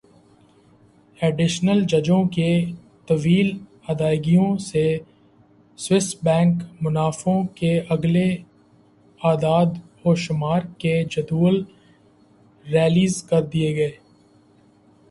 [1.19, 2.51] additional ججوں کی
[3.07, 3.49] طویل
[3.87, 4.85] ادائیگیوں سے
[5.79, 8.27] سوئس بینک منافعوں کے اگلے
[9.21, 11.63] اعدادوشمار کے جدول
[12.65, 13.91] ریلیز کر دیے گئے